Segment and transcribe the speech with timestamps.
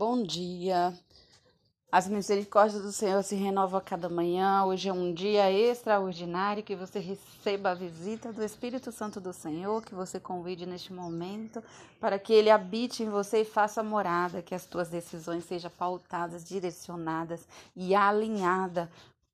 [0.00, 0.98] Bom dia.
[1.92, 4.64] As misericórdias do Senhor se renovam a cada manhã.
[4.64, 9.84] Hoje é um dia extraordinário que você receba a visita do Espírito Santo do Senhor,
[9.84, 11.62] que você convide neste momento
[12.00, 16.48] para que ele habite em você e faça morada, que as tuas decisões sejam pautadas,
[16.48, 17.46] direcionadas
[17.76, 18.88] e alinhadas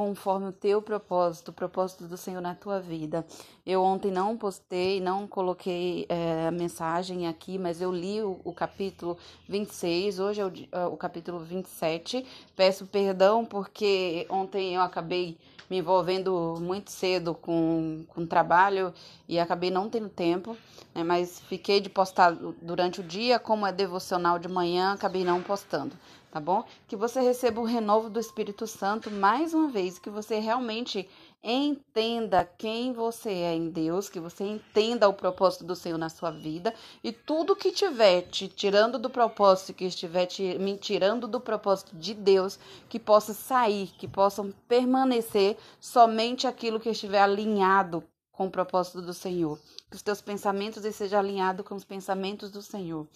[0.00, 3.22] conforme o teu propósito, o propósito do Senhor na tua vida.
[3.66, 8.50] Eu ontem não postei, não coloquei é, a mensagem aqui, mas eu li o, o
[8.50, 12.24] capítulo 26, hoje é o, é, o capítulo 27.
[12.56, 15.36] Peço perdão porque ontem eu acabei
[15.68, 18.94] me envolvendo muito cedo com, com trabalho
[19.28, 20.56] e acabei não tendo tempo,
[20.94, 25.42] né, mas fiquei de postar durante o dia, como é devocional de manhã, acabei não
[25.42, 25.94] postando
[26.30, 26.64] tá bom?
[26.86, 31.08] Que você receba o renovo do Espírito Santo mais uma vez, que você realmente
[31.42, 36.30] entenda quem você é em Deus, que você entenda o propósito do Senhor na sua
[36.30, 41.40] vida e tudo que tiver te tirando do propósito, que estiver te, me tirando do
[41.40, 48.46] propósito de Deus, que possa sair, que possam permanecer somente aquilo que estiver alinhado com
[48.46, 49.58] o propósito do Senhor.
[49.90, 53.06] Que os teus pensamentos estejam alinhados com os pensamentos do Senhor.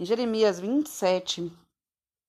[0.00, 1.52] Em Jeremias 27,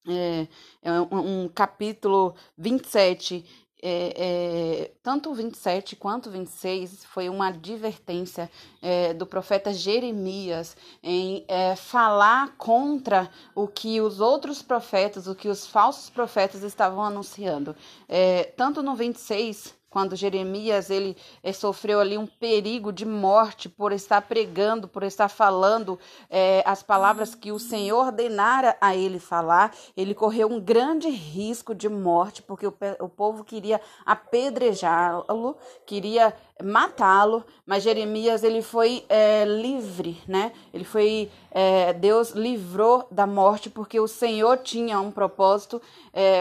[0.07, 0.47] é,
[0.81, 3.45] é um, um capítulo 27,
[3.85, 8.49] é, é, tanto o 27 quanto o 26 foi uma advertência
[8.81, 15.49] é, do profeta Jeremias em é, falar contra o que os outros profetas, o que
[15.49, 17.75] os falsos profetas estavam anunciando.
[18.07, 23.91] É, tanto no 26 quando Jeremias ele é, sofreu ali um perigo de morte por
[23.91, 25.99] estar pregando, por estar falando
[26.31, 31.75] é, as palavras que o Senhor ordenara a ele falar, ele correu um grande risco
[31.75, 35.55] de morte porque o, o povo queria apedrejá-lo,
[35.85, 36.33] queria
[36.63, 40.53] matá-lo, mas Jeremias ele foi é, livre, né?
[40.73, 41.29] Ele foi
[41.99, 45.79] Deus livrou da morte porque o Senhor tinha um propósito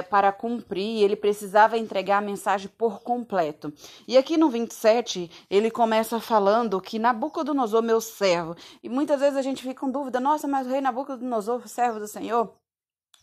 [0.08, 3.41] para cumprir e ele precisava entregar a mensagem por completo.
[4.06, 9.42] E aqui no 27 ele começa falando que Nabucodonosor meu servo e muitas vezes a
[9.42, 12.55] gente fica com dúvida, nossa, mas o rei Nabucodonosor, servo do Senhor,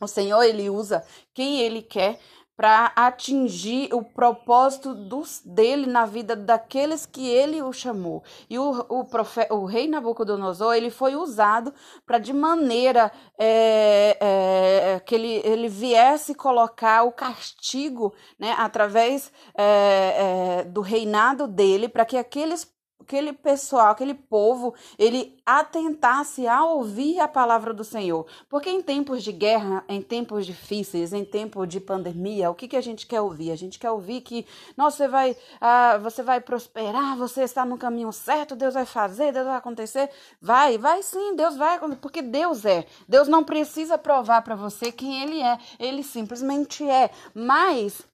[0.01, 2.19] o Senhor ele usa quem ele quer
[2.59, 8.21] para atingir o propósito dos, dele na vida daqueles que ele o chamou.
[8.49, 11.73] E o, o, profe, o rei Nabucodonosor ele foi usado
[12.05, 20.59] para de maneira é, é, que ele, ele viesse colocar o castigo né, através é,
[20.59, 22.69] é do reinado dele para que aqueles
[23.09, 28.27] aquele pessoal, aquele povo, ele atentasse a ouvir a palavra do Senhor.
[28.47, 32.77] Porque em tempos de guerra, em tempos difíceis, em tempo de pandemia, o que, que
[32.77, 33.51] a gente quer ouvir?
[33.51, 34.45] A gente quer ouvir que,
[34.77, 39.33] nossa, você vai, ah, você vai prosperar, você está no caminho certo, Deus vai fazer,
[39.33, 40.11] Deus vai acontecer.
[40.39, 42.85] Vai, vai sim, Deus vai, porque Deus é.
[43.07, 47.09] Deus não precisa provar para você quem Ele é, Ele simplesmente é.
[47.33, 48.07] Mas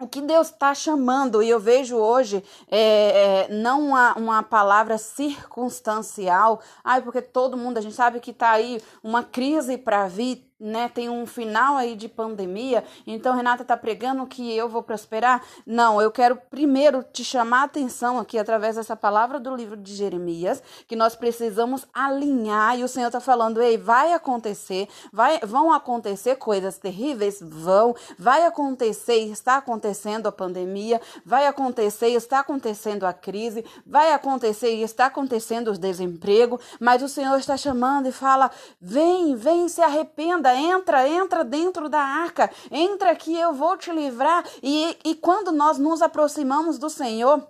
[0.00, 4.96] o que Deus está chamando, e eu vejo hoje é, é, não uma, uma palavra
[4.96, 10.47] circunstancial, ai, porque todo mundo, a gente sabe que está aí uma crise para vir,
[10.58, 15.42] né, tem um final aí de pandemia, então Renata está pregando que eu vou prosperar.
[15.66, 19.94] Não, eu quero primeiro te chamar a atenção aqui através dessa palavra do livro de
[19.94, 25.72] Jeremias, que nós precisamos alinhar e o Senhor está falando, ei, vai acontecer, vai, vão
[25.72, 33.12] acontecer coisas terríveis, vão, vai acontecer, está acontecendo a pandemia, vai acontecer, está acontecendo a
[33.12, 38.50] crise, vai acontecer e está acontecendo o desemprego, mas o Senhor está chamando e fala,
[38.80, 44.44] vem, vem, se arrependa entra, entra dentro da arca, entra que eu vou te livrar.
[44.62, 47.46] E, e quando nós nos aproximamos do Senhor,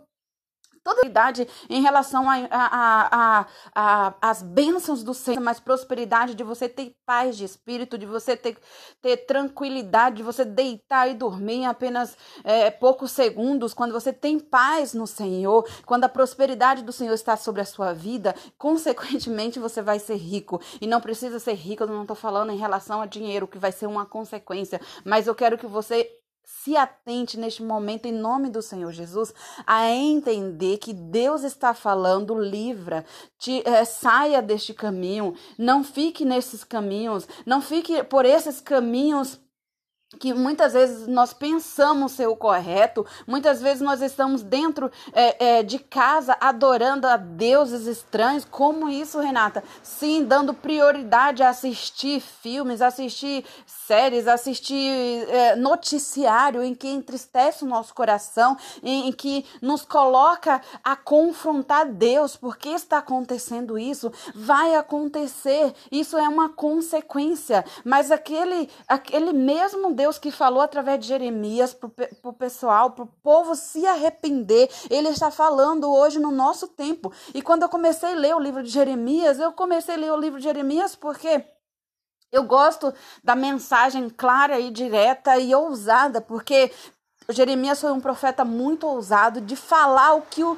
[0.88, 6.66] toda idade em relação a, a, a, a, bênçãos do Senhor, mas prosperidade de você
[6.66, 8.56] ter paz de espírito, de você ter,
[9.02, 14.38] ter tranquilidade, de você deitar e dormir em apenas é, poucos segundos, quando você tem
[14.38, 19.82] paz no Senhor, quando a prosperidade do Senhor está sobre a sua vida, consequentemente você
[19.82, 20.58] vai ser rico.
[20.80, 23.72] E não precisa ser rico, eu não estou falando em relação a dinheiro, que vai
[23.72, 26.17] ser uma consequência, mas eu quero que você
[26.48, 29.34] se atente neste momento, em nome do Senhor Jesus,
[29.66, 33.04] a entender que Deus está falando, livra,
[33.38, 39.38] te, é, saia deste caminho, não fique nesses caminhos, não fique por esses caminhos
[40.18, 45.62] que muitas vezes nós pensamos ser o correto, muitas vezes nós estamos dentro é, é,
[45.62, 48.44] de casa adorando a deuses estranhos.
[48.44, 49.62] Como isso, Renata?
[49.82, 57.68] Sim, dando prioridade a assistir filmes, assistir séries, assistir é, noticiário em que entristece o
[57.68, 62.34] nosso coração, em, em que nos coloca a confrontar Deus.
[62.34, 64.10] Por que está acontecendo isso?
[64.34, 65.74] Vai acontecer.
[65.92, 67.62] Isso é uma consequência.
[67.84, 71.90] Mas aquele, aquele mesmo Deus que falou através de Jeremias para
[72.22, 77.12] o pessoal, para o povo se arrepender, ele está falando hoje no nosso tempo.
[77.34, 80.16] E quando eu comecei a ler o livro de Jeremias, eu comecei a ler o
[80.16, 81.44] livro de Jeremias porque.
[82.30, 82.92] Eu gosto
[83.24, 86.70] da mensagem clara e direta e ousada, porque
[87.30, 90.56] Jeremias foi um profeta muito ousado de falar o que o,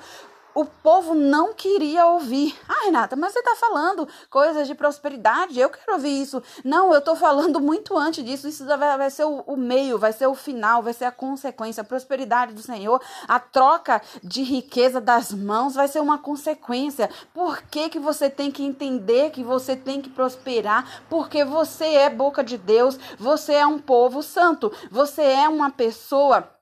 [0.55, 2.56] o povo não queria ouvir.
[2.69, 6.43] Ah, Renata, mas você está falando coisas de prosperidade, eu quero ouvir isso.
[6.64, 8.49] Não, eu estou falando muito antes disso.
[8.49, 11.81] Isso vai, vai ser o, o, meio, vai ser o final, vai ser a consequência.
[11.81, 17.11] A prosperidade do Senhor, a troca de riqueza das mãos vai ser uma consequência.
[17.32, 21.02] Por que, que você tem que entender que você tem que prosperar?
[21.08, 26.59] Porque você é boca de Deus, você é um povo santo, você é uma pessoa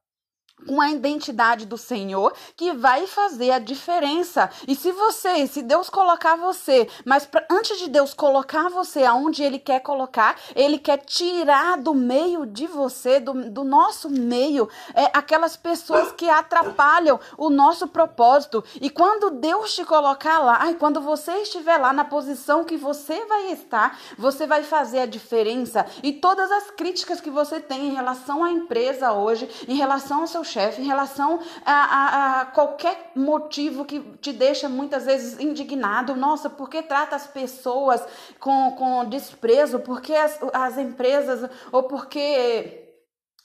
[0.67, 4.51] com a identidade do Senhor que vai fazer a diferença.
[4.67, 9.43] E se você, se Deus colocar você, mas pra, antes de Deus colocar você aonde
[9.43, 15.11] Ele quer colocar, Ele quer tirar do meio de você, do, do nosso meio, é,
[15.15, 18.65] aquelas pessoas que atrapalham o nosso propósito.
[18.81, 23.25] E quando Deus te colocar lá, e quando você estiver lá na posição que você
[23.27, 25.87] vai estar, você vai fazer a diferença.
[26.03, 30.27] E todas as críticas que você tem em relação à empresa hoje, em relação ao
[30.27, 36.17] seu chefe em relação a, a, a, qualquer motivo que te deixa muitas vezes indignado.
[36.17, 38.03] Nossa, por que trata as pessoas
[38.41, 39.79] com, com desprezo?
[39.81, 42.88] Por que as, as empresas, ou porque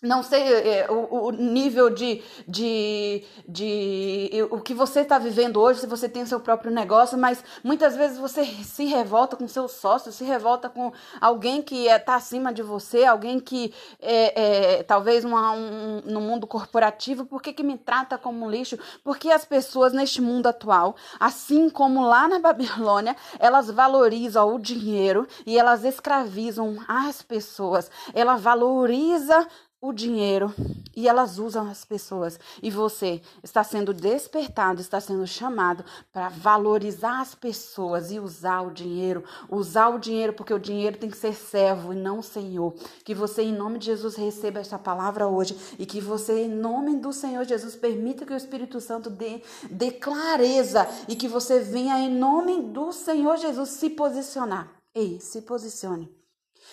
[0.04, 5.80] não sei é, o, o, nível de, de, de o que você está vivendo hoje,
[5.80, 10.12] se você tem seu próprio negócio, mas muitas vezes você se revolta com seu sócio,
[10.12, 10.92] se revolta com
[11.22, 16.02] alguém que está é, tá acima de você, alguém que é, é talvez uma, um,
[16.04, 18.78] no mundo corporativo, por que, que me trata como lixo?
[19.06, 25.26] Porque as pessoas neste mundo atual, assim como lá na Babilônia, elas valorizam o dinheiro
[25.46, 27.90] e elas escravizam as pessoas.
[28.14, 29.48] Ela valoriza
[29.84, 30.56] o dinheiro
[30.96, 32.40] e elas usam as pessoas.
[32.62, 35.84] E você está sendo despertado, está sendo chamado
[36.14, 39.26] para valorizar as pessoas e usar o dinheiro.
[39.50, 42.74] Usar o dinheiro, porque o dinheiro tem que ser servo e não senhor.
[43.04, 46.96] Que você, em nome de Jesus, receba essa palavra hoje e que você, em nome
[46.96, 52.00] do Senhor Jesus, permita que o Espírito Santo dê, dê clareza e que você venha,
[52.00, 54.72] em nome do Senhor Jesus, se posicionar.
[54.96, 56.23] Ei, se posicione.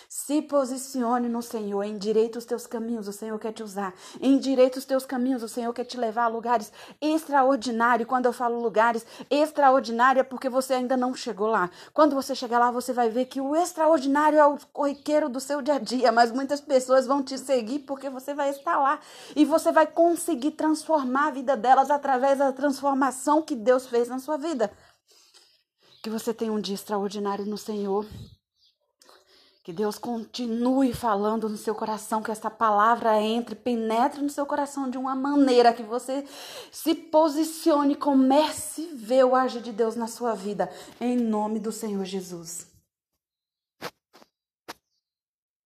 [0.07, 3.93] Se posicione no Senhor, endireita os teus caminhos, o Senhor quer te usar.
[4.19, 8.07] Endireita os teus caminhos, o Senhor quer te levar a lugares extraordinários.
[8.07, 11.69] Quando eu falo lugares extraordinários é porque você ainda não chegou lá.
[11.93, 15.61] Quando você chegar lá, você vai ver que o extraordinário é o corriqueiro do seu
[15.61, 18.99] dia a dia, mas muitas pessoas vão te seguir porque você vai estar lá
[19.35, 24.19] e você vai conseguir transformar a vida delas através da transformação que Deus fez na
[24.19, 24.71] sua vida.
[26.03, 28.05] Que você tenha um dia extraordinário no Senhor.
[29.63, 34.89] Que Deus continue falando no seu coração, que essa palavra entre, penetre no seu coração
[34.89, 36.25] de uma maneira que você
[36.71, 40.67] se posicione, comece a ver o agir de Deus na sua vida,
[40.99, 42.70] em nome do Senhor Jesus.